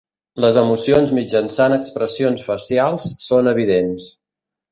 [0.43, 4.09] Les emocions mitjançant expressions facials són evidents.